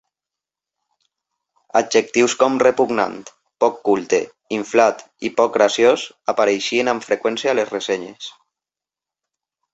Adjectius 1.79 2.35
com 2.39 2.55
"repugnant", 2.63 3.17
"poc 3.65 3.77
culte", 3.91 4.21
"inflat" 4.57 5.05
i 5.29 5.33
"poc 5.43 5.55
graciós" 5.59 6.07
apareixien 6.35 6.91
amb 6.97 7.09
freqüència 7.11 7.55
a 7.55 7.57
les 7.61 7.73
ressenyes. 7.77 8.33